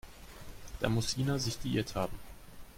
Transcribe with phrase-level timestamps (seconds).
[0.79, 2.17] Da muss Ina sich geirrt haben.